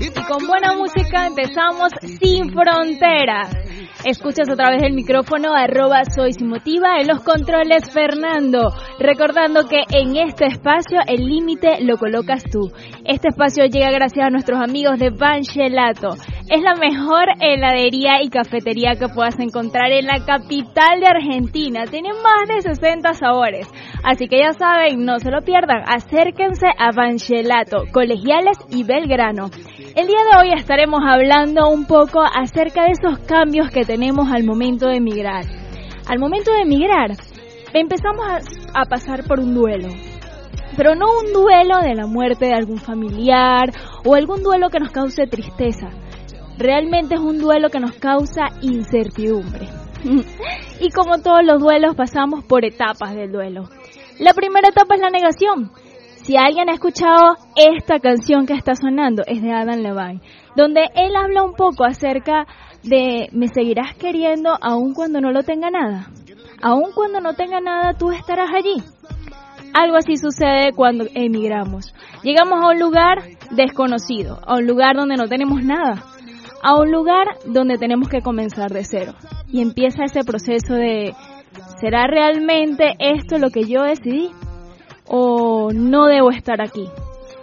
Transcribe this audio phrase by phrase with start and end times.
[0.00, 3.50] Y con buena música empezamos Sin Fronteras.
[4.04, 8.68] Escuchas a través del micrófono arroba soy sin motiva en los controles Fernando.
[8.98, 12.70] Recordando que en este espacio el límite lo colocas tú.
[13.06, 16.10] Este espacio llega gracias a nuestros amigos de Van Gelato.
[16.50, 21.84] Es la mejor heladería y cafetería que puedas encontrar en la capital de Argentina.
[21.86, 23.66] Tiene más de 60 sabores.
[24.02, 25.82] Así que ya saben, no se lo pierdan.
[25.86, 29.48] Acérquense a Van Gelato, Colegiales y Belgrano.
[29.94, 34.42] El día de hoy estaremos hablando un poco acerca de esos cambios que tenemos al
[34.42, 35.44] momento de emigrar.
[36.08, 37.12] Al momento de emigrar,
[37.72, 38.26] empezamos
[38.74, 39.86] a, pasar por un duelo.
[40.76, 43.70] Pero no un duelo de la muerte de algún familiar
[44.04, 45.90] o algún duelo que nos cause tristeza.
[46.58, 49.68] Realmente es un duelo que nos causa incertidumbre.
[50.80, 53.68] y como todos los duelos pasamos por etapas del duelo.
[54.18, 55.70] La primera etapa es la negación.
[56.24, 60.22] Si alguien ha escuchado esta canción que está sonando, es de Adam Levine,
[60.56, 62.46] donde él habla un poco acerca
[62.82, 66.08] de me seguirás queriendo aun cuando no lo tenga nada.
[66.62, 68.82] Aun cuando no tenga nada, tú estarás allí.
[69.74, 71.94] Algo así sucede cuando emigramos.
[72.22, 73.18] Llegamos a un lugar
[73.50, 76.04] desconocido, a un lugar donde no tenemos nada,
[76.62, 79.12] a un lugar donde tenemos que comenzar de cero.
[79.48, 81.14] Y empieza ese proceso de,
[81.78, 84.30] ¿será realmente esto lo que yo decidí?
[85.06, 86.88] O no debo estar aquí.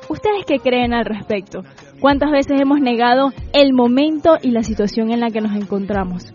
[0.10, 1.64] ¿Ustedes qué creen al respecto?
[2.00, 6.34] ¿Cuántas veces hemos negado el momento y la situación en la que nos encontramos?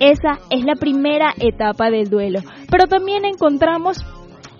[0.00, 4.04] Esa es la primera etapa del duelo, pero también encontramos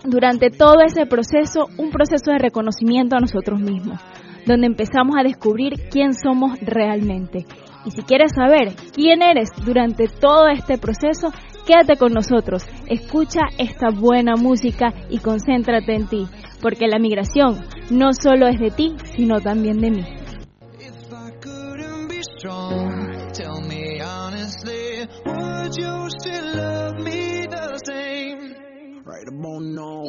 [0.05, 4.01] durante todo ese proceso un proceso de reconocimiento a nosotros mismos,
[4.47, 7.47] donde empezamos a descubrir quién somos realmente.
[7.87, 11.33] Y si quieres saber quién eres durante todo este proceso,
[11.67, 16.27] Quédate con nosotros, escucha esta buena música y concéntrate en ti,
[16.61, 17.59] porque la migración
[17.91, 20.05] no solo es de ti, sino también de mí.
[29.07, 30.03] Right about now.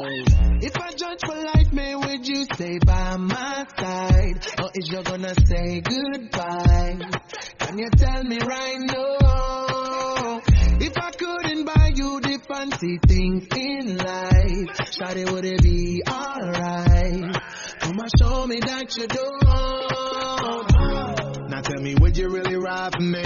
[0.61, 4.47] If I judge for life, man, would you stay by my side?
[4.61, 6.97] Or is you gonna say goodbye?
[7.59, 8.94] Can you tell me right now?
[12.75, 17.36] Fancy things in life, Shawty, would it be alright?
[17.80, 19.31] Come on, show me that you do.
[21.50, 23.24] Now tell me, would you really ride for me?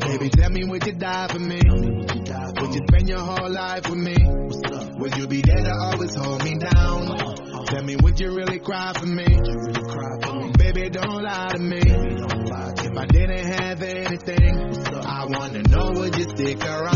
[0.00, 1.60] Baby, tell me, would you die for me?
[1.66, 4.16] Would you spend your whole life with me?
[4.98, 7.66] Would you be there to always hold me down?
[7.66, 9.26] Tell me, would you really cry for me?
[10.58, 11.82] Baby, don't lie to me.
[11.82, 16.95] If I didn't have anything, I wanna know would you stick around?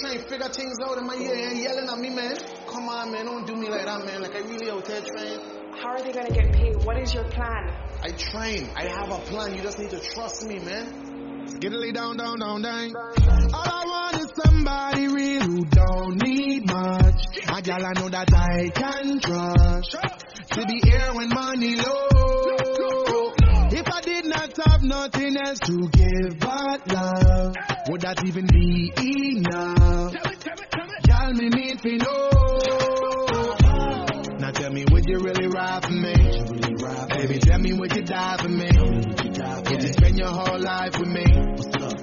[0.00, 2.36] Trying to figure things out in my ear and yelling at me, man.
[2.66, 4.22] Come on, man, don't do me like that, man.
[4.22, 5.40] Like I really out there trying.
[5.76, 6.76] How are they going to get paid?
[6.84, 7.72] What is your plan?
[8.02, 8.70] I train.
[8.74, 9.54] I have a plan.
[9.54, 11.46] You just need to trust me, man.
[11.46, 12.92] Skiddly down, down, down, down.
[12.96, 17.38] All I want is somebody real who don't need much.
[17.48, 19.96] A gal I know that I can trust.
[20.52, 22.49] To be here when money low.
[23.90, 27.56] If I did not have nothing else to give but love,
[27.88, 30.14] would that even be enough?
[31.08, 32.30] Y'all me need to know.
[34.38, 36.14] Now tell me, would you really ride for me?
[37.18, 38.70] Baby, tell me, would you die for me?
[38.70, 41.24] Would you spend your whole life with me?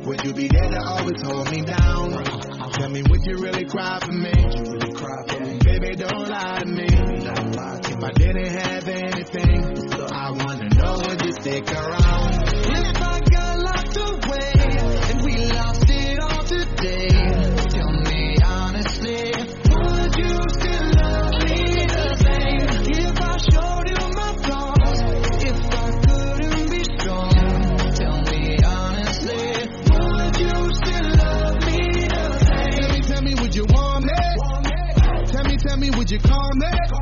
[0.03, 2.11] Would you be there to always hold me down?
[2.73, 4.33] Tell me, would you really cry for me?
[4.35, 5.57] Really cry for me?
[5.63, 6.87] Baby, don't lie to me.
[6.89, 8.76] If I didn't have
[11.57, 12.33] stick around?
[12.69, 14.53] If I got locked away
[15.09, 17.07] and we lost it all today,
[17.69, 19.33] tell me honestly,
[19.73, 22.61] would you still love me the same?
[22.93, 24.99] If I showed you my flaws,
[25.43, 27.33] if I couldn't be strong,
[27.95, 29.45] tell me honestly,
[29.97, 32.77] would you still love me the same?
[32.77, 34.13] Tell me, tell me, would you want me?
[35.25, 36.96] Tell me, tell me, would you call me?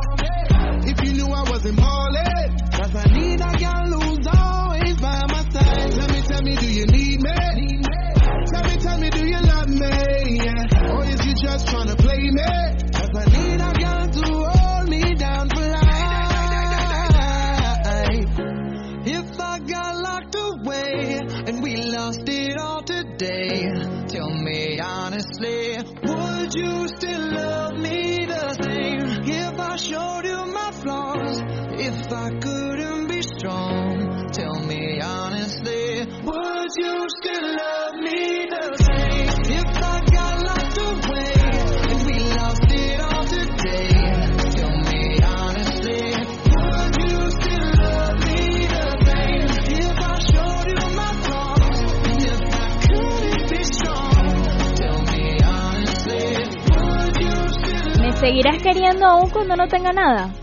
[58.26, 60.34] Seguirás queriendo aún cuando no tenga nada?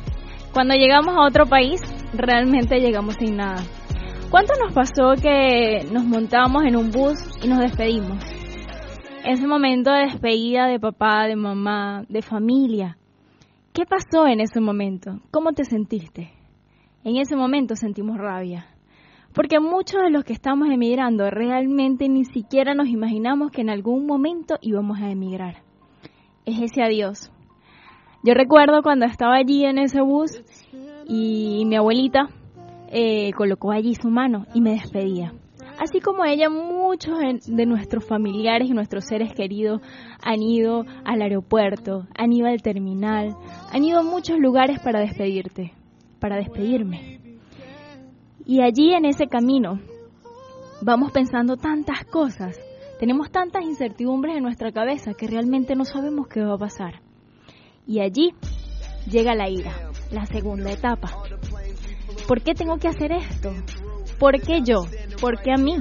[0.52, 1.80] Cuando llegamos a otro país,
[2.14, 3.60] realmente llegamos sin nada.
[4.30, 8.22] ¿Cuánto nos pasó que nos montamos en un bus y nos despedimos?
[9.24, 12.98] Ese momento de despedida de papá, de mamá, de familia.
[13.72, 15.18] ¿Qué pasó en ese momento?
[15.32, 16.30] ¿Cómo te sentiste?
[17.02, 18.68] En ese momento sentimos rabia.
[19.34, 24.06] Porque muchos de los que estamos emigrando realmente ni siquiera nos imaginamos que en algún
[24.06, 25.64] momento íbamos a emigrar.
[26.44, 27.32] Es ese adiós.
[28.24, 30.30] Yo recuerdo cuando estaba allí en ese bus
[31.08, 32.28] y mi abuelita
[32.88, 35.32] eh, colocó allí su mano y me despedía.
[35.80, 39.80] Así como ella, muchos de nuestros familiares y nuestros seres queridos
[40.22, 43.34] han ido al aeropuerto, han ido al terminal,
[43.72, 45.72] han ido a muchos lugares para despedirte,
[46.20, 47.18] para despedirme.
[48.46, 49.80] Y allí en ese camino
[50.80, 52.56] vamos pensando tantas cosas,
[53.00, 57.00] tenemos tantas incertidumbres en nuestra cabeza que realmente no sabemos qué va a pasar.
[57.86, 58.34] Y allí
[59.10, 59.72] llega la ira,
[60.10, 61.10] la segunda etapa.
[62.28, 63.52] ¿Por qué tengo que hacer esto?
[64.18, 64.84] ¿Por qué yo?
[65.20, 65.76] ¿Por qué a mí?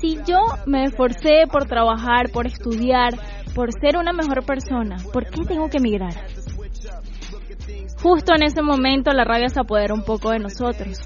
[0.00, 3.14] Si yo me esforcé por trabajar, por estudiar,
[3.54, 6.14] por ser una mejor persona, ¿por qué tengo que emigrar?
[8.02, 10.98] Justo en ese momento la rabia se apodera un poco de nosotros.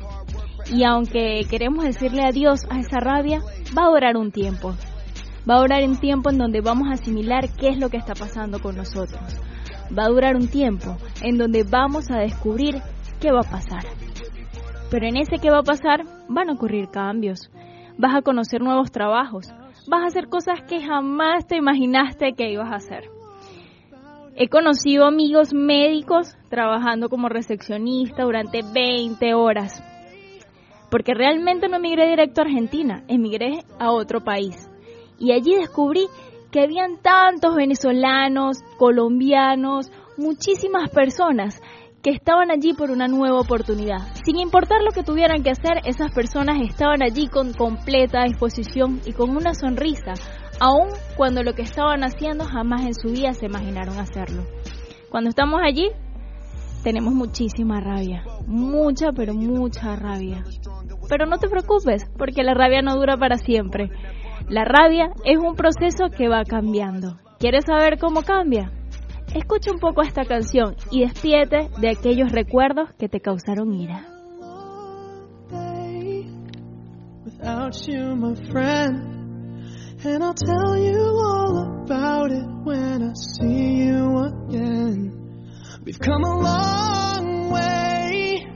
[0.73, 3.41] Y aunque queremos decirle adiós a esa rabia,
[3.77, 4.75] va a durar un tiempo.
[5.49, 8.15] Va a durar un tiempo en donde vamos a asimilar qué es lo que está
[8.15, 9.41] pasando con nosotros.
[9.97, 12.81] Va a durar un tiempo en donde vamos a descubrir
[13.21, 13.85] qué va a pasar.
[14.91, 17.51] Pero en ese qué va a pasar van a ocurrir cambios.
[17.99, 19.49] Vas a conocer nuevos trabajos.
[19.89, 23.05] Vas a hacer cosas que jamás te imaginaste que ibas a hacer.
[24.37, 29.83] He conocido amigos médicos trabajando como recepcionista durante 20 horas.
[30.91, 34.71] Porque realmente no emigré directo a Argentina, emigré a otro país.
[35.19, 36.07] Y allí descubrí
[36.51, 41.61] que habían tantos venezolanos, colombianos, muchísimas personas
[42.03, 43.99] que estaban allí por una nueva oportunidad.
[44.25, 49.13] Sin importar lo que tuvieran que hacer, esas personas estaban allí con completa disposición y
[49.13, 50.15] con una sonrisa,
[50.61, 54.45] aun cuando lo que estaban haciendo jamás en su vida se imaginaron hacerlo.
[55.11, 55.91] Cuando estamos allí,
[56.83, 60.45] tenemos muchísima rabia, mucha pero mucha rabia.
[61.09, 63.91] Pero no te preocupes, porque la rabia no dura para siempre.
[64.51, 67.17] La rabia es un proceso que va cambiando.
[67.39, 68.73] ¿Quieres saber cómo cambia?
[69.33, 74.07] Escucha un poco esta canción y despídete de aquellos recuerdos que te causaron ira.
[77.25, 79.21] without you, my friend.
[80.05, 85.13] And I'll tell you all about it when I see you again.
[85.85, 88.47] We've come a long way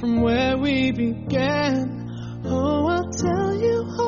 [0.00, 2.42] from where we began.
[2.46, 4.07] Oh, I'll tell you all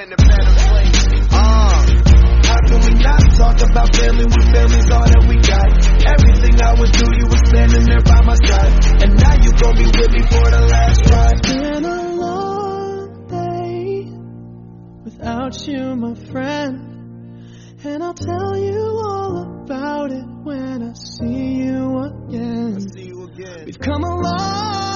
[0.00, 1.28] in a better place.
[1.30, 1.84] Uh,
[2.48, 5.68] how can we not talk about family when family's all that we got?
[6.08, 9.02] Everything I would do, you were standing there by my side.
[9.02, 11.36] And now you gon' be with me for the last ride.
[11.36, 14.08] It's been a long day
[15.04, 16.86] without you, my friend.
[17.84, 22.80] And I'll tell you all about it when I see you again.
[22.88, 23.64] See you again.
[23.66, 24.89] We've come a long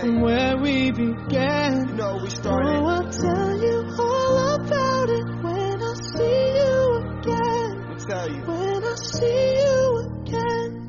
[0.00, 1.88] from where we began.
[1.88, 2.68] You know we started.
[2.68, 7.88] Oh, I'll tell you all about it when I see you again.
[7.88, 8.42] Me tell you.
[8.42, 10.84] When I see you again.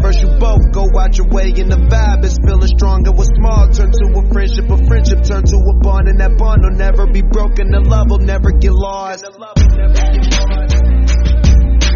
[0.00, 3.12] First you both go out your way and the vibe is feeling stronger.
[3.12, 3.27] What's
[3.78, 7.06] turn to a friendship, a friendship turn to a bond, and that bond will never
[7.06, 7.70] be broken.
[7.70, 9.22] The love will never get lost.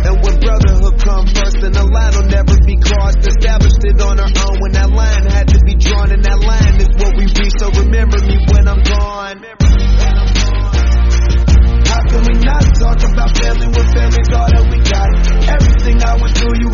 [0.07, 3.27] And when brotherhood come first, then the line will never be crossed.
[3.27, 6.79] Established it on our own when that line had to be drawn, and that line
[6.79, 7.55] is what we reach.
[7.59, 9.43] So remember me when I'm gone.
[11.83, 15.11] How can we not talk about family when family's all that we got?
[15.51, 16.72] Everything I went through, you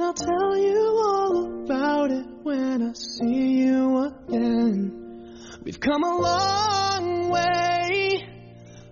[0.00, 5.36] And I'll tell you all about it when I see you again.
[5.62, 8.26] We've come a long way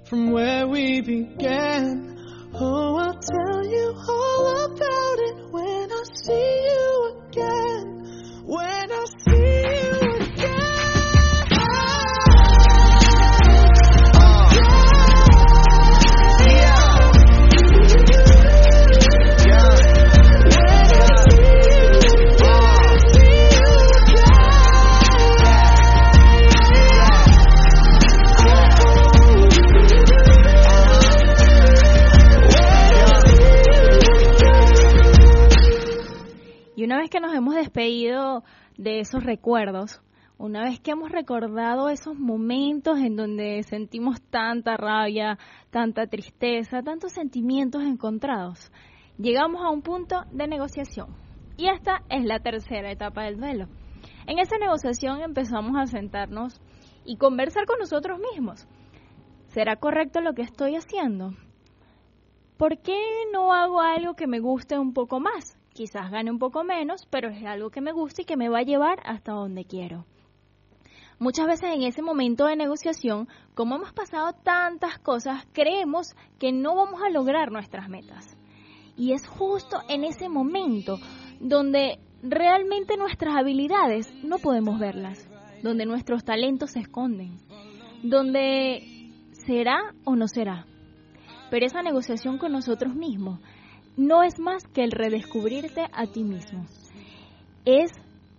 [0.04, 2.14] from where we began.
[2.52, 3.07] Oh,
[37.68, 38.44] despedido
[38.78, 40.00] de esos recuerdos,
[40.38, 45.38] una vez que hemos recordado esos momentos en donde sentimos tanta rabia,
[45.70, 48.72] tanta tristeza, tantos sentimientos encontrados,
[49.18, 51.14] llegamos a un punto de negociación.
[51.58, 53.66] Y esta es la tercera etapa del duelo.
[54.26, 56.60] En esa negociación empezamos a sentarnos
[57.04, 58.66] y conversar con nosotros mismos.
[59.48, 61.32] ¿Será correcto lo que estoy haciendo?
[62.58, 63.00] ¿Por qué
[63.32, 65.56] no hago algo que me guste un poco más?
[65.72, 68.58] Quizás gane un poco menos, pero es algo que me gusta y que me va
[68.58, 70.06] a llevar hasta donde quiero.
[71.20, 76.74] Muchas veces en ese momento de negociación, como hemos pasado tantas cosas, creemos que no
[76.74, 78.36] vamos a lograr nuestras metas.
[78.96, 80.98] Y es justo en ese momento
[81.38, 85.30] donde realmente nuestras habilidades no podemos verlas,
[85.62, 87.38] donde nuestros talentos se esconden,
[88.02, 89.12] donde
[89.46, 90.67] será o no será.
[91.50, 93.40] Pero esa negociación con nosotros mismos
[93.96, 96.66] no es más que el redescubrirte a ti mismo.
[97.64, 97.90] Es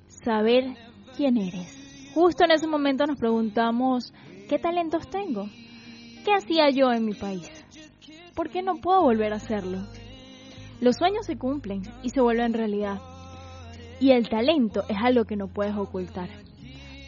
[0.07, 0.75] saber
[1.17, 2.11] quién eres.
[2.13, 4.13] Justo en ese momento nos preguntamos,
[4.47, 5.47] ¿qué talentos tengo?
[6.23, 7.49] ¿Qué hacía yo en mi país?
[8.35, 9.79] ¿Por qué no puedo volver a hacerlo?
[10.81, 13.01] Los sueños se cumplen y se vuelven realidad.
[13.99, 16.29] Y el talento es algo que no puedes ocultar.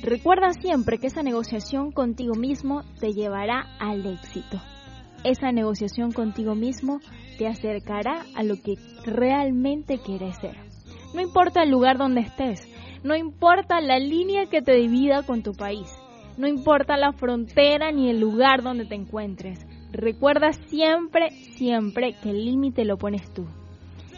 [0.01, 4.59] Recuerda siempre que esa negociación contigo mismo te llevará al éxito.
[5.23, 6.99] Esa negociación contigo mismo
[7.37, 8.75] te acercará a lo que
[9.05, 10.57] realmente quieres ser.
[11.13, 12.67] No importa el lugar donde estés,
[13.03, 15.87] no importa la línea que te divida con tu país,
[16.37, 19.59] no importa la frontera ni el lugar donde te encuentres.
[19.91, 23.45] Recuerda siempre, siempre que el límite lo pones tú.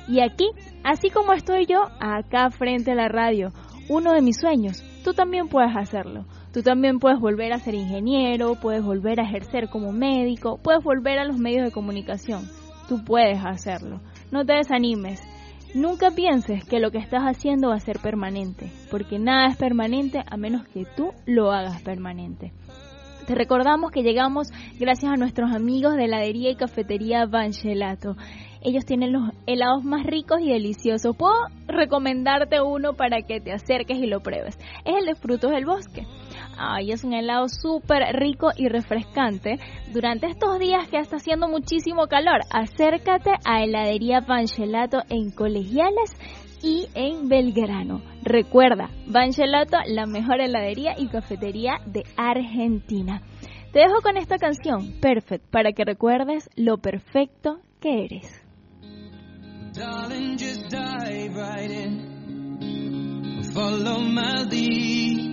[0.08, 0.46] Y aquí,
[0.84, 3.52] así como estoy yo, acá frente a la radio,
[3.90, 6.26] uno de mis sueños, tú también puedes hacerlo.
[6.54, 11.18] Tú también puedes volver a ser ingeniero, puedes volver a ejercer como médico, puedes volver
[11.18, 12.48] a los medios de comunicación.
[12.88, 14.02] Tú puedes hacerlo.
[14.32, 15.20] No te desanimes.
[15.74, 20.22] Nunca pienses que lo que estás haciendo va a ser permanente, porque nada es permanente
[20.30, 22.54] a menos que tú lo hagas permanente.
[23.26, 28.16] Te recordamos que llegamos gracias a nuestros amigos de heladería y cafetería Banchelato.
[28.62, 31.16] Ellos tienen los helados más ricos y deliciosos.
[31.16, 31.34] Puedo
[31.68, 34.58] recomendarte uno para que te acerques y lo pruebes.
[34.86, 36.06] Es el de frutos del bosque.
[36.58, 39.60] Ay, es un helado súper rico y refrescante.
[39.92, 46.16] Durante estos días que está haciendo muchísimo calor, acércate a heladería Panchelato en Colegiales
[46.62, 48.02] y en Belgrano.
[48.24, 53.22] Recuerda, Banchelato, la mejor heladería y cafetería de Argentina.
[53.72, 58.44] Te dejo con esta canción, Perfect, para que recuerdes lo perfecto que eres.
[59.74, 62.14] Darling, just dive right.
[63.54, 65.33] Follow my lead.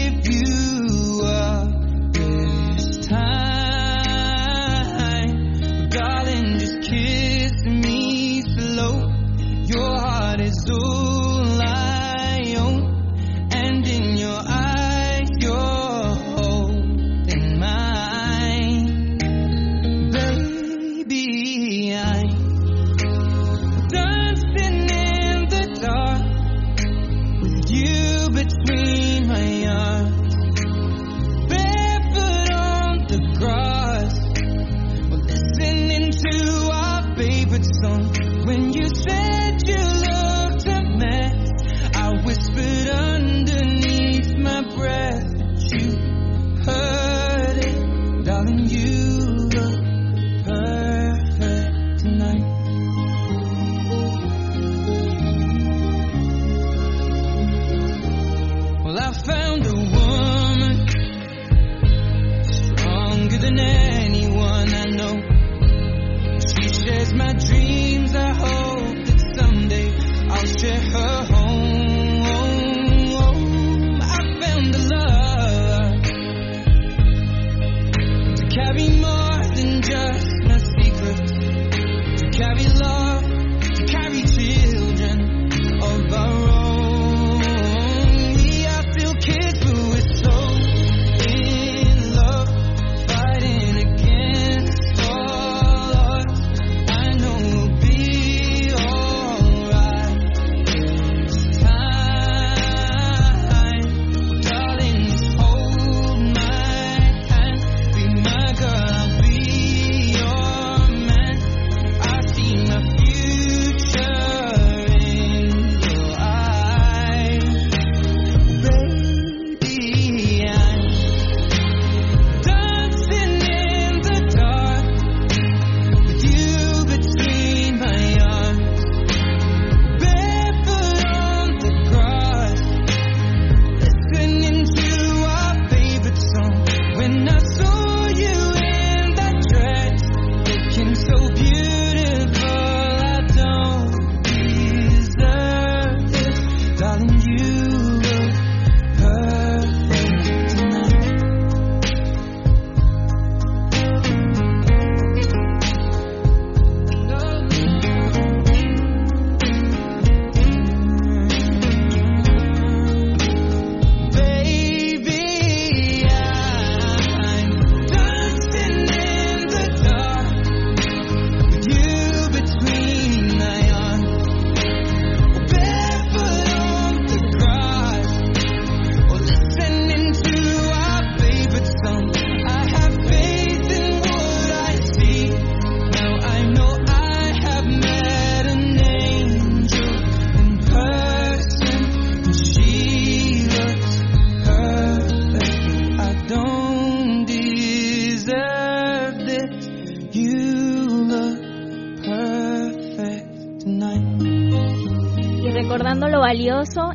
[10.51, 11.20] Jesus.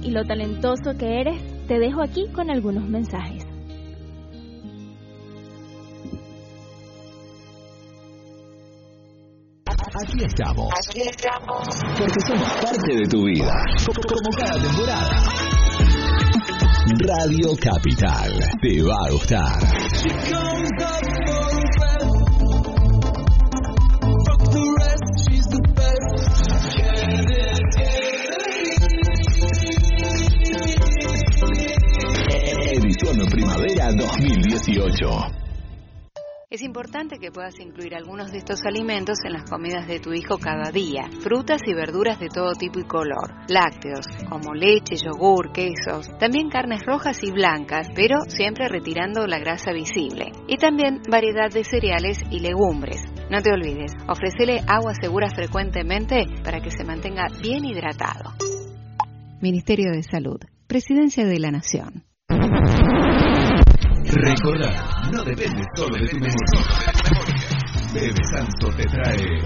[0.00, 3.44] Y lo talentoso que eres, te dejo aquí con algunos mensajes.
[9.66, 10.72] Aquí estamos.
[11.98, 13.52] Porque somos parte de tu vida.
[13.86, 15.10] Como, como cada temporada.
[17.08, 18.38] Radio Capital.
[18.62, 20.95] Te va a gustar.
[34.06, 35.08] 2018.
[36.48, 40.38] Es importante que puedas incluir algunos de estos alimentos en las comidas de tu hijo
[40.38, 41.10] cada día.
[41.22, 43.34] Frutas y verduras de todo tipo y color.
[43.48, 46.16] Lácteos, como leche, yogur, quesos.
[46.20, 50.30] También carnes rojas y blancas, pero siempre retirando la grasa visible.
[50.46, 53.02] Y también variedad de cereales y legumbres.
[53.28, 58.34] No te olvides, ofrecele agua segura frecuentemente para que se mantenga bien hidratado.
[59.40, 60.38] Ministerio de Salud,
[60.68, 62.05] Presidencia de la Nación.
[64.08, 66.96] Recordar, no depende solo de tu memoria.
[67.92, 69.40] Bebe Santo te trae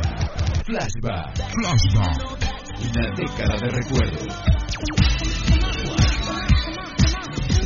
[0.64, 1.34] Flashback.
[1.50, 2.50] Flashback.
[2.80, 4.60] Una década de recuerdos.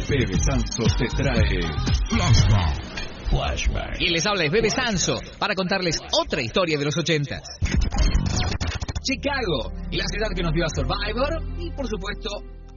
[0.09, 1.61] Bebe Sanso te trae
[2.09, 3.29] Flashback.
[3.29, 4.01] Flashback.
[4.01, 7.43] Y les habla es Bebe Sanso para contarles otra historia de los ochentas.
[9.03, 12.31] Chicago, la ciudad que nos dio a Survivor y por supuesto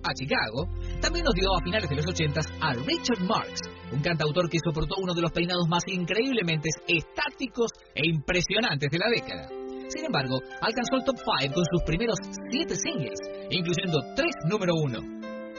[0.03, 0.67] a Chicago,
[1.01, 4.95] también nos dio a finales de los ochentas a Richard Marx, un cantautor que soportó
[5.01, 9.47] uno de los peinados más increíblemente estáticos e impresionantes de la década.
[9.89, 12.17] Sin embargo, alcanzó el top 5 con sus primeros
[12.51, 13.19] 7 singles,
[13.49, 14.99] incluyendo 3 número 1.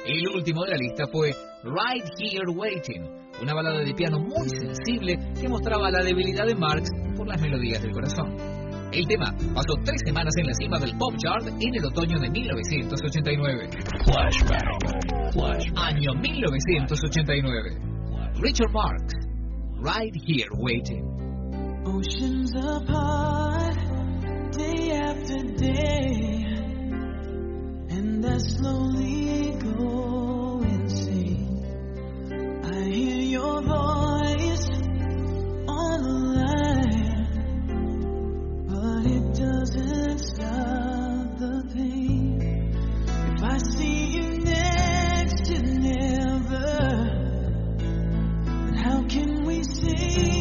[0.06, 3.02] El último de la lista fue Right Here Waiting,
[3.42, 7.82] una balada de piano muy sensible que mostraba la debilidad de Marx por las melodías
[7.82, 8.36] del corazón.
[8.92, 12.30] El tema pasó tres semanas en la cima del pop chart en el otoño de
[12.30, 13.68] 1989.
[14.04, 15.32] Flashback.
[15.32, 15.76] Flashback.
[15.76, 17.87] Año 1989.
[18.40, 19.14] Richard Marx,
[19.80, 21.82] Right Here Waiting.
[21.84, 23.74] Oceans apart,
[24.52, 26.44] day after day,
[27.90, 31.64] and I slowly go insane.
[32.64, 34.68] I hear your voice
[35.66, 37.26] on the line,
[38.68, 42.38] but it doesn't stop the pain.
[43.34, 43.97] If I see
[50.00, 50.37] we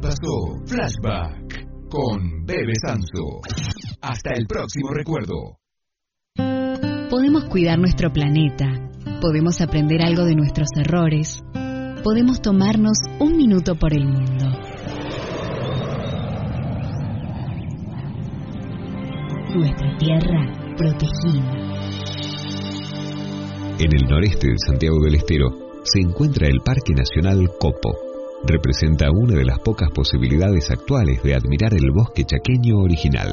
[0.00, 3.40] pasó Flashback con Bebe Sanso.
[4.00, 5.58] Hasta el próximo recuerdo.
[7.10, 8.66] Podemos cuidar nuestro planeta,
[9.20, 11.42] podemos aprender algo de nuestros errores,
[12.02, 14.46] podemos tomarnos un minuto por el mundo.
[19.54, 21.60] Nuestra tierra protegida.
[23.78, 25.48] En el noreste de Santiago del Estero
[25.82, 28.09] se encuentra el Parque Nacional Copo.
[28.42, 33.30] Representa una de las pocas posibilidades actuales de admirar el bosque chaqueño original.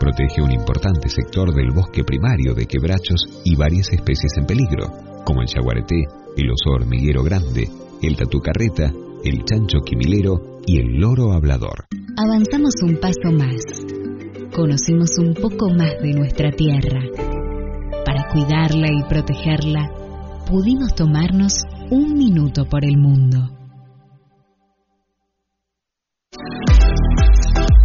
[0.00, 4.88] Protege un importante sector del bosque primario de quebrachos y varias especies en peligro,
[5.24, 6.04] como el yaguareté,
[6.36, 7.68] el oso hormiguero grande,
[8.02, 8.92] el tatucarreta,
[9.24, 11.86] el chancho quimilero y el loro hablador.
[12.16, 13.62] Avanzamos un paso más.
[14.54, 17.00] Conocimos un poco más de nuestra tierra.
[18.04, 19.88] Para cuidarla y protegerla,
[20.48, 21.52] pudimos tomarnos
[21.90, 23.57] un minuto por el mundo.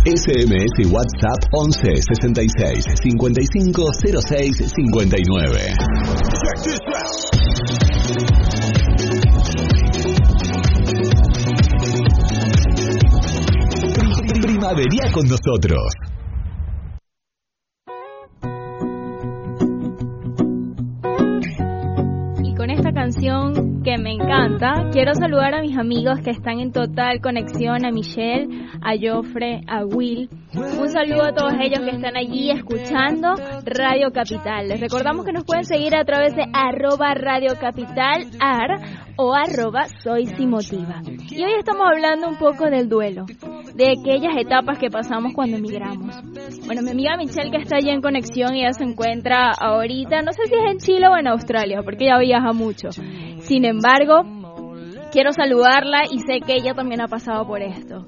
[0.05, 3.91] SMS y WhatsApp 11 66 55
[4.27, 5.59] 06 59.
[6.43, 7.33] Check this out.
[14.41, 16.12] Primavería con nosotros.
[23.83, 28.47] Que me encanta, quiero saludar a mis amigos que están en total conexión, a Michelle,
[28.81, 30.29] a Joffre, a Will.
[30.53, 34.67] Un saludo a todos ellos que están allí escuchando Radio Capital.
[34.67, 38.81] Les recordamos que nos pueden seguir a través de arroba Radio Capital AR
[39.17, 41.01] o arroba Soy Simotiva.
[41.29, 43.25] Y hoy estamos hablando un poco del duelo,
[43.75, 46.15] de aquellas etapas que pasamos cuando emigramos.
[46.65, 50.47] Bueno, mi amiga Michelle que está allí en conexión, ella se encuentra ahorita, no sé
[50.47, 52.89] si es en Chile o en Australia, porque ella viaja mucho.
[53.39, 54.23] Sin embargo,
[55.11, 58.07] quiero saludarla y sé que ella también ha pasado por esto.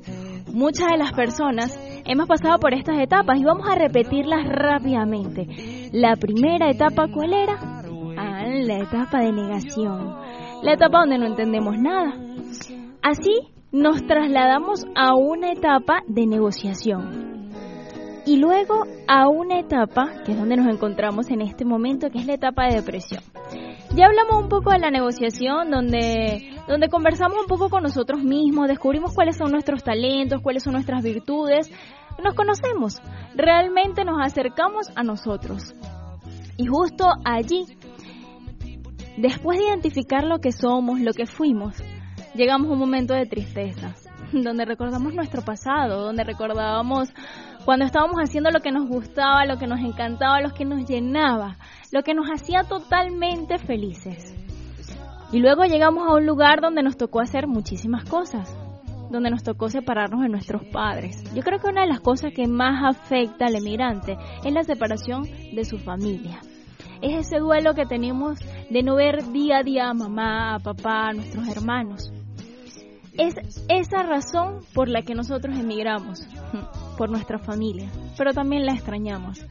[0.54, 5.90] Muchas de las personas hemos pasado por estas etapas y vamos a repetirlas rápidamente.
[5.92, 7.58] La primera etapa, ¿cuál era?
[8.18, 10.16] Ah, la etapa de negación.
[10.64, 12.14] La etapa donde no entendemos nada.
[13.02, 13.34] Así
[13.74, 17.35] nos trasladamos a una etapa de negociación.
[18.26, 22.26] Y luego a una etapa, que es donde nos encontramos en este momento, que es
[22.26, 23.22] la etapa de depresión.
[23.94, 28.68] Ya hablamos un poco de la negociación, donde, donde conversamos un poco con nosotros mismos,
[28.68, 31.70] descubrimos cuáles son nuestros talentos, cuáles son nuestras virtudes,
[32.24, 33.02] nos conocemos,
[33.36, 35.76] realmente nos acercamos a nosotros.
[36.58, 37.66] Y justo allí,
[39.18, 41.76] después de identificar lo que somos, lo que fuimos,
[42.34, 43.94] llegamos a un momento de tristeza,
[44.32, 47.10] donde recordamos nuestro pasado, donde recordábamos
[47.66, 51.58] cuando estábamos haciendo lo que nos gustaba, lo que nos encantaba, lo que nos llenaba,
[51.92, 54.36] lo que nos hacía totalmente felices.
[55.32, 58.56] Y luego llegamos a un lugar donde nos tocó hacer muchísimas cosas,
[59.10, 61.24] donde nos tocó separarnos de nuestros padres.
[61.34, 65.24] Yo creo que una de las cosas que más afecta al emigrante es la separación
[65.24, 66.40] de su familia.
[67.02, 71.10] Es ese duelo que tenemos de no ver día a día a mamá, a papá,
[71.10, 72.12] a nuestros hermanos.
[73.18, 73.36] Es
[73.70, 76.28] esa razón por la que nosotros emigramos,
[76.98, 79.46] por nuestra familia, pero también la extrañamos.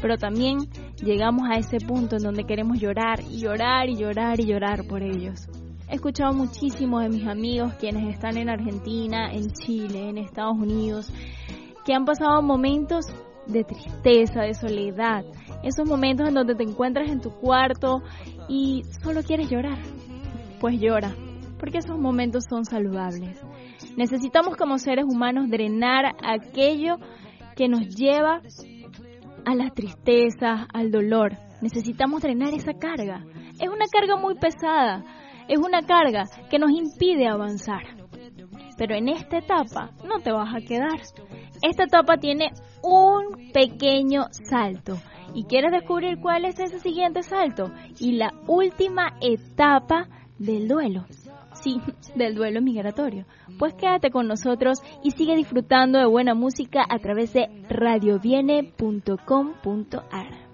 [0.00, 0.60] Pero también
[1.02, 5.02] llegamos a ese punto en donde queremos llorar y llorar y llorar y llorar por
[5.02, 5.46] ellos.
[5.90, 11.12] He escuchado muchísimo de mis amigos quienes están en Argentina, en Chile, en Estados Unidos,
[11.84, 13.06] que han pasado momentos
[13.46, 15.24] de tristeza, de soledad,
[15.62, 18.02] esos momentos en donde te encuentras en tu cuarto
[18.48, 19.78] y solo quieres llorar.
[20.60, 21.14] Pues llora,
[21.60, 23.40] porque esos momentos son saludables.
[23.96, 26.96] Necesitamos como seres humanos drenar aquello
[27.54, 28.40] que nos lleva
[29.44, 31.36] a la tristeza, al dolor.
[31.60, 33.24] Necesitamos drenar esa carga.
[33.60, 35.04] Es una carga muy pesada,
[35.46, 37.82] es una carga que nos impide avanzar.
[38.78, 41.00] Pero en esta etapa no te vas a quedar.
[41.62, 44.96] Esta etapa tiene un pequeño salto.
[45.34, 47.70] ¿Y quieres descubrir cuál es ese siguiente salto?
[47.98, 51.04] Y la última etapa del duelo.
[51.60, 51.80] Sí,
[52.14, 53.26] del duelo migratorio.
[53.58, 60.50] Pues quédate con nosotros y sigue disfrutando de buena música a través de radioviene.com.ar.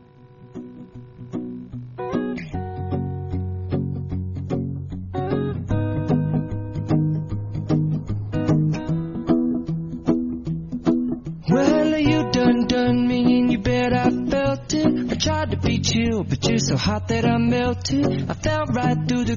[11.49, 15.13] Well, you done done me and you bet I felt it.
[15.13, 18.29] I tried to be chill, but you're so hot that I melted.
[18.29, 19.37] I fell right through the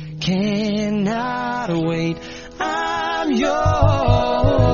[0.21, 2.17] cannot wait.
[2.59, 4.70] I'm yours.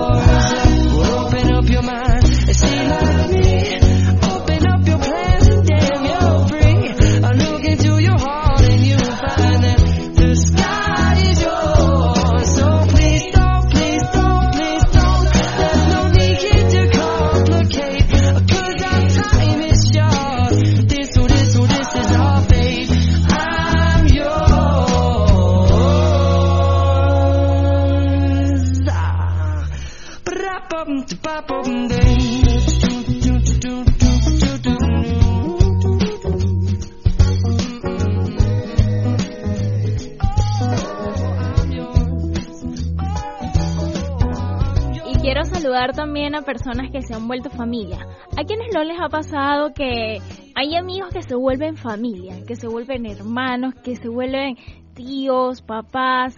[45.77, 47.99] Saludar también a personas que se han vuelto familia.
[48.35, 50.19] ¿A quienes no les ha pasado que
[50.55, 54.55] hay amigos que se vuelven familia, que se vuelven hermanos, que se vuelven
[54.95, 56.35] tíos, papás?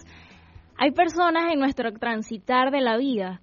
[0.76, 3.40] Hay personas en nuestro transitar de la vida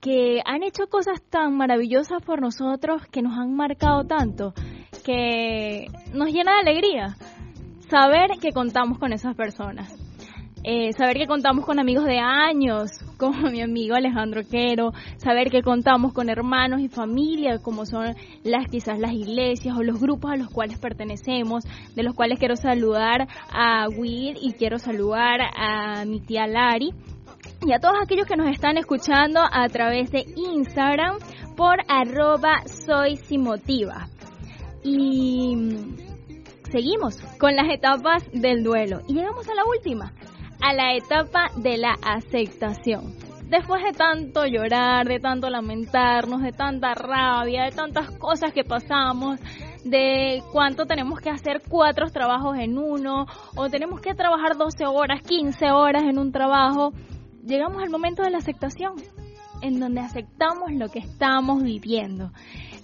[0.00, 4.52] que han hecho cosas tan maravillosas por nosotros, que nos han marcado tanto,
[5.04, 7.16] que nos llena de alegría
[7.88, 10.07] saber que contamos con esas personas.
[10.64, 15.62] Eh, saber que contamos con amigos de años, como mi amigo Alejandro Quero, saber que
[15.62, 20.36] contamos con hermanos y familia, como son las quizás las iglesias o los grupos a
[20.36, 26.20] los cuales pertenecemos, de los cuales quiero saludar a Will y quiero saludar a mi
[26.20, 26.92] tía Lari
[27.66, 31.18] y a todos aquellos que nos están escuchando a través de Instagram
[31.56, 34.08] por arroba soy Simotiva.
[34.84, 35.56] Y
[36.70, 40.12] seguimos con las etapas del duelo y llegamos a la última,
[40.68, 43.14] a la etapa de la aceptación.
[43.48, 49.40] Después de tanto llorar, de tanto lamentarnos, de tanta rabia, de tantas cosas que pasamos,
[49.84, 53.24] de cuánto tenemos que hacer cuatro trabajos en uno,
[53.56, 56.92] o tenemos que trabajar 12 horas, 15 horas en un trabajo,
[57.46, 58.96] llegamos al momento de la aceptación,
[59.62, 62.30] en donde aceptamos lo que estamos viviendo,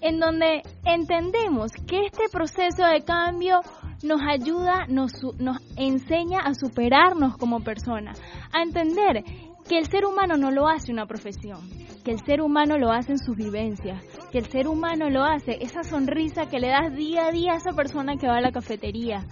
[0.00, 3.60] en donde entendemos que este proceso de cambio
[4.04, 8.12] nos ayuda, nos, nos enseña a superarnos como persona,
[8.52, 9.24] a entender
[9.68, 11.60] que el ser humano no lo hace una profesión,
[12.04, 15.58] que el ser humano lo hace en sus vivencias, que el ser humano lo hace
[15.62, 18.52] esa sonrisa que le das día a día a esa persona que va a la
[18.52, 19.24] cafetería,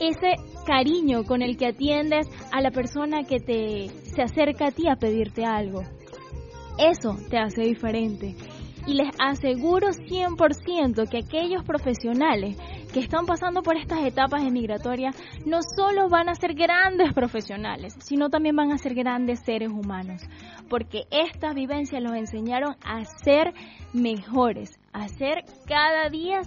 [0.00, 0.34] ese
[0.66, 4.96] cariño con el que atiendes a la persona que te se acerca a ti a
[4.96, 5.82] pedirte algo.
[6.78, 8.34] Eso te hace diferente.
[8.86, 12.56] Y les aseguro 100% que aquellos profesionales
[12.92, 15.16] que están pasando por estas etapas emigratorias
[15.46, 20.22] no solo van a ser grandes profesionales, sino también van a ser grandes seres humanos,
[20.68, 23.54] porque estas vivencias los enseñaron a ser
[23.92, 26.42] mejores, a ser cada día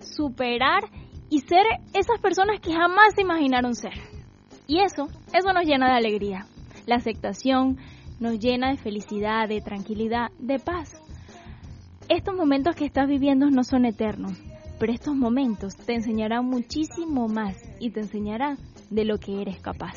[0.00, 0.82] superar
[1.30, 1.64] y ser
[1.94, 3.94] esas personas que jamás se imaginaron ser.
[4.66, 6.46] Y eso, eso nos llena de alegría.
[6.86, 7.78] La aceptación
[8.20, 11.00] nos llena de felicidad, de tranquilidad, de paz.
[12.08, 14.38] Estos momentos que estás viviendo no son eternos,
[14.78, 18.58] pero estos momentos te enseñarán muchísimo más y te enseñarán
[18.90, 19.94] de lo que eres capaz.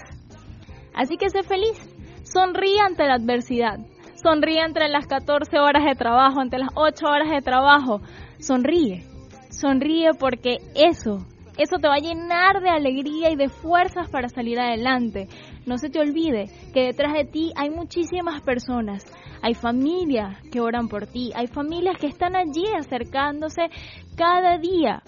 [0.96, 1.78] Así que sé feliz,
[2.24, 3.78] sonríe ante la adversidad,
[4.24, 8.02] sonríe entre las 14 horas de trabajo, entre las 8 horas de trabajo,
[8.40, 9.06] sonríe,
[9.52, 11.20] sonríe porque eso,
[11.60, 15.28] eso te va a llenar de alegría y de fuerzas para salir adelante.
[15.68, 19.06] No se te olvide que detrás de ti hay muchísimas personas,
[19.42, 23.70] hay familias que oran por ti, hay familias que están allí acercándose
[24.16, 25.02] cada día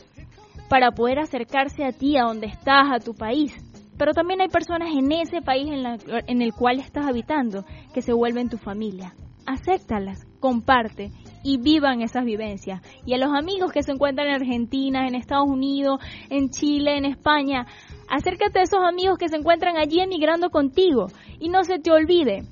[0.70, 3.54] para poder acercarse a ti, a donde estás, a tu país.
[3.98, 5.86] Pero también hay personas en ese país en,
[6.28, 9.14] en el cual estás habitando que se vuelven tu familia.
[9.46, 11.12] Acéptalas, comparte
[11.44, 12.82] y vivan esas vivencias.
[13.06, 17.06] Y a los amigos que se encuentran en Argentina, en Estados Unidos, en Chile, en
[17.06, 17.66] España,
[18.10, 21.08] acércate a esos amigos que se encuentran allí emigrando contigo.
[21.40, 22.44] Y no se te olvide,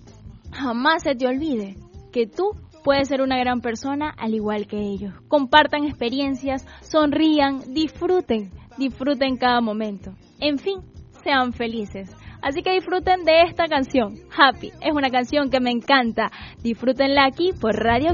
[0.51, 1.75] jamás se te olvide
[2.11, 2.51] que tú
[2.83, 5.13] puedes ser una gran persona al igual que ellos.
[5.27, 10.13] Compartan experiencias, sonrían, disfruten, disfruten cada momento.
[10.39, 10.79] En fin,
[11.23, 12.09] sean felices.
[12.41, 14.71] Así que disfruten de esta canción, Happy.
[14.81, 16.31] Es una canción que me encanta.
[16.63, 18.13] Disfrútenla aquí por Radio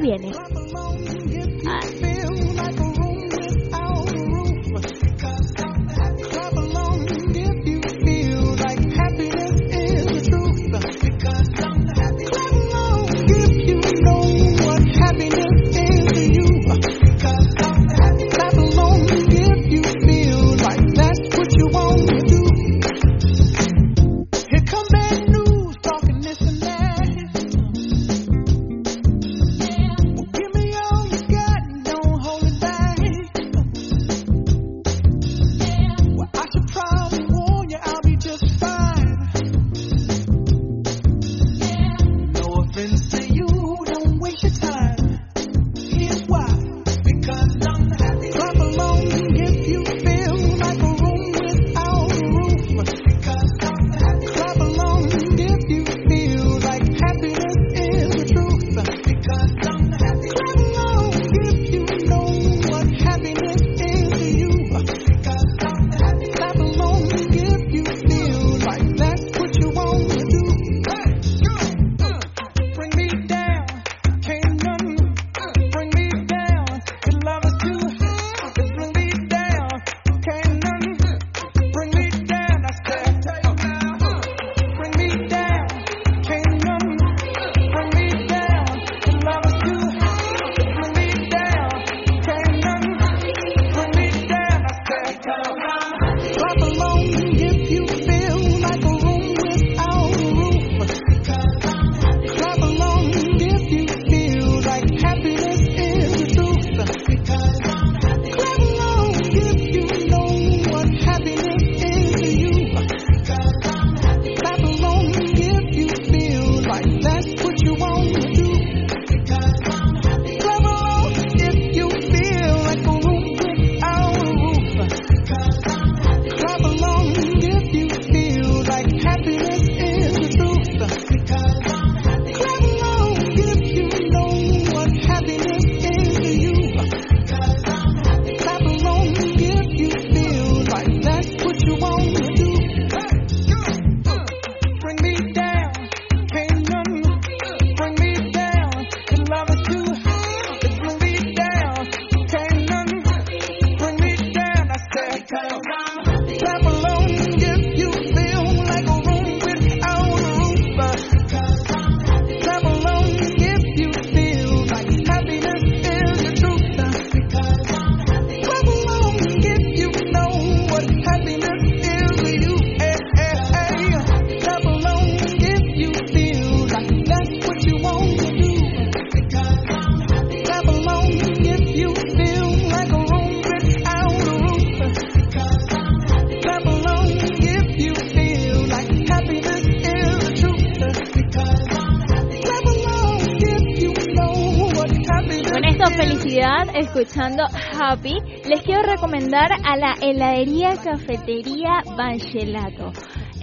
[196.73, 197.43] Escuchando
[197.79, 202.91] Happy, les quiero recomendar a la heladería cafetería Banchelato.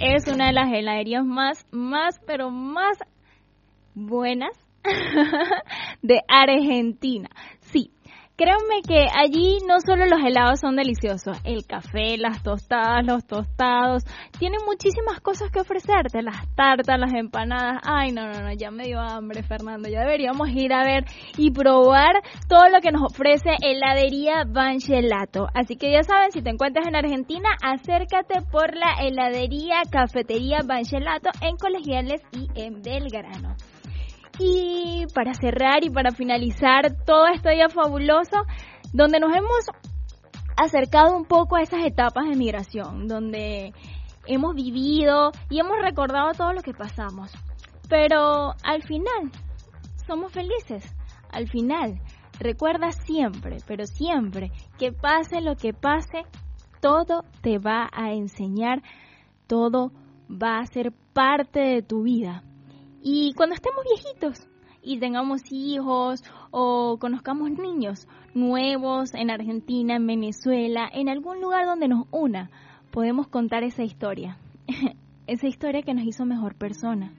[0.00, 2.98] Es una de las heladerías más, más, pero más
[3.94, 4.52] buenas
[6.02, 7.28] de Argentina.
[8.34, 14.04] Créanme que allí no solo los helados son deliciosos, el café, las tostadas, los tostados,
[14.38, 17.82] tienen muchísimas cosas que ofrecerte, las tartas, las empanadas.
[17.84, 19.88] Ay, no, no, no, ya me dio hambre, Fernando.
[19.88, 21.04] Ya deberíamos ir a ver
[21.36, 25.48] y probar todo lo que nos ofrece heladería Banchelato.
[25.54, 31.30] Así que ya saben, si te encuentras en Argentina, acércate por la heladería Cafetería Banchelato
[31.42, 33.56] en Colegiales y en Belgrano.
[34.38, 38.44] Y para cerrar y para finalizar todo este día fabuloso,
[38.92, 39.66] donde nos hemos
[40.56, 43.72] acercado un poco a esas etapas de migración, donde
[44.26, 47.32] hemos vivido y hemos recordado todo lo que pasamos.
[47.88, 49.30] Pero al final,
[50.06, 50.84] somos felices.
[51.30, 52.00] Al final,
[52.38, 56.24] recuerda siempre, pero siempre, que pase lo que pase,
[56.80, 58.82] todo te va a enseñar,
[59.46, 59.92] todo
[60.30, 62.42] va a ser parte de tu vida.
[63.02, 64.48] Y cuando estemos viejitos
[64.80, 66.22] y tengamos hijos
[66.52, 72.50] o conozcamos niños nuevos en Argentina, en Venezuela, en algún lugar donde nos una,
[72.92, 74.38] podemos contar esa historia.
[75.26, 77.12] esa historia que nos hizo mejor persona.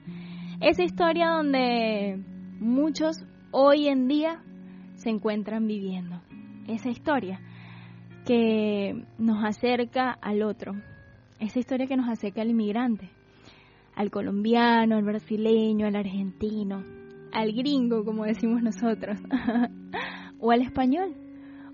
[0.60, 2.18] Esa historia donde
[2.60, 4.42] muchos hoy en día
[4.94, 6.22] se encuentran viviendo.
[6.66, 7.42] Esa historia
[8.24, 10.72] que nos acerca al otro.
[11.40, 13.10] Esa historia que nos acerca al inmigrante
[13.96, 16.84] al colombiano, al brasileño, al argentino,
[17.32, 19.18] al gringo, como decimos nosotros,
[20.40, 21.14] o al español,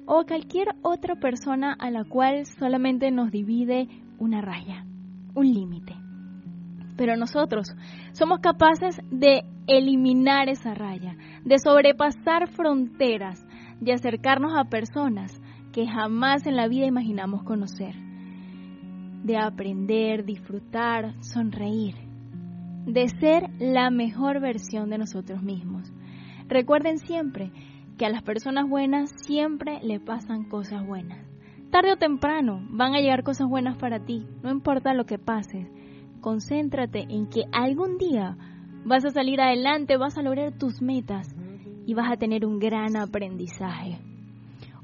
[0.07, 4.85] o cualquier otra persona a la cual solamente nos divide una raya,
[5.35, 5.95] un límite.
[6.97, 7.69] Pero nosotros
[8.13, 13.47] somos capaces de eliminar esa raya, de sobrepasar fronteras,
[13.81, 15.41] de acercarnos a personas
[15.73, 17.95] que jamás en la vida imaginamos conocer,
[19.23, 22.10] de aprender, disfrutar, sonreír
[22.87, 25.93] de ser la mejor versión de nosotros mismos.
[26.49, 27.53] Recuerden siempre
[27.99, 31.19] que a las personas buenas siempre le pasan cosas buenas.
[31.71, 35.69] Tarde o temprano van a llegar cosas buenas para ti, no importa lo que pases.
[36.21, 38.37] Concéntrate en que algún día
[38.85, 41.29] vas a salir adelante, vas a lograr tus metas
[41.87, 43.99] y vas a tener un gran aprendizaje.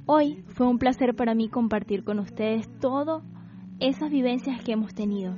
[0.07, 3.25] Hoy fue un placer para mí compartir con ustedes todas
[3.81, 5.37] esas vivencias que hemos tenido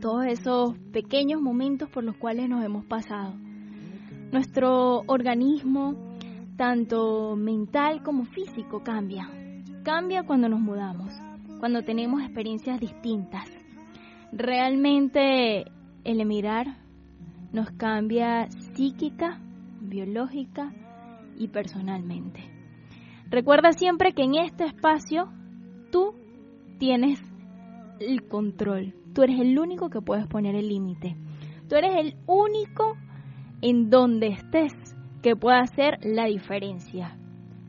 [0.00, 3.34] todos esos pequeños momentos por los cuales nos hemos pasado.
[4.32, 5.94] Nuestro organismo,
[6.56, 9.28] tanto mental como físico, cambia.
[9.82, 11.12] Cambia cuando nos mudamos,
[11.60, 13.48] cuando tenemos experiencias distintas.
[14.32, 15.64] Realmente
[16.04, 16.76] el emigrar
[17.52, 19.40] nos cambia psíquica,
[19.80, 20.72] biológica
[21.38, 22.40] y personalmente.
[23.30, 25.28] Recuerda siempre que en este espacio
[25.90, 26.14] tú
[26.78, 27.20] tienes
[28.00, 31.16] el control, Tú eres el único que puedes poner el límite.
[31.70, 32.98] Tú eres el único
[33.62, 34.74] en donde estés
[35.22, 37.16] que pueda hacer la diferencia.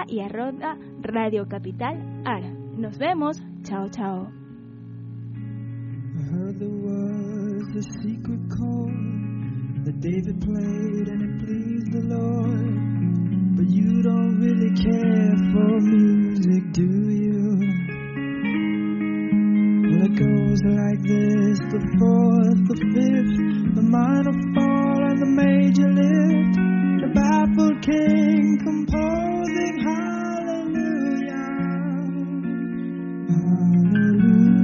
[0.09, 2.51] y arroba Radio Capital Ara.
[2.77, 3.41] Nos vemos.
[3.63, 4.29] Chao, chao.
[19.85, 23.37] Well, it goes like this the fourth, the fifth,
[23.77, 26.84] the minor fall, and the major lift
[27.15, 31.47] baffled king composing hallelujah.
[33.29, 34.64] Hallelujah.